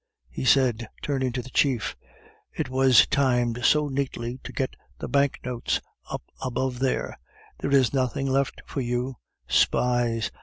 [0.31, 1.95] he said, turning to the chief.
[2.57, 7.19] "It was timed so neatly to get the banknotes up above there.
[7.59, 9.17] There is nothing left for you
[9.47, 10.31] spies!